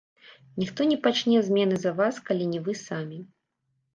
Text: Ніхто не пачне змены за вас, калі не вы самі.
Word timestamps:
Ніхто 0.61 0.87
не 0.91 0.95
пачне 1.07 1.43
змены 1.49 1.75
за 1.85 1.91
вас, 2.01 2.15
калі 2.29 2.47
не 2.53 2.61
вы 2.69 2.73
самі. 2.87 3.19